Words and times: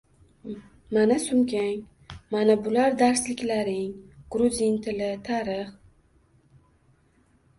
Mana 0.95 1.17
sumkang, 1.25 1.81
mana 2.35 2.55
bular 2.67 2.95
darsliklaring– 3.01 3.91
guruzin 4.35 4.79
tili, 4.87 5.11
tarix… 5.27 5.71